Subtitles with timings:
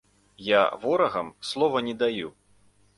[0.51, 2.33] Я ворагам слова не даю.